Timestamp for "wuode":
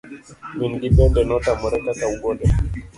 2.11-2.45